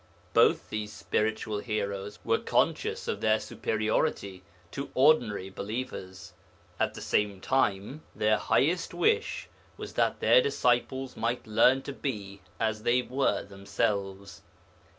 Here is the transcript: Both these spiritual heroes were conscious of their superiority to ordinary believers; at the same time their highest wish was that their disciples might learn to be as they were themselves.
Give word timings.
Both 0.33 0.71
these 0.71 0.91
spiritual 0.91 1.59
heroes 1.59 2.17
were 2.25 2.39
conscious 2.39 3.07
of 3.07 3.21
their 3.21 3.39
superiority 3.39 4.41
to 4.71 4.89
ordinary 4.95 5.51
believers; 5.51 6.33
at 6.79 6.95
the 6.95 7.03
same 7.03 7.39
time 7.39 8.01
their 8.15 8.39
highest 8.39 8.95
wish 8.95 9.47
was 9.77 9.93
that 9.93 10.19
their 10.19 10.41
disciples 10.41 11.15
might 11.15 11.45
learn 11.45 11.83
to 11.83 11.93
be 11.93 12.41
as 12.59 12.81
they 12.81 13.03
were 13.03 13.43
themselves. 13.43 14.41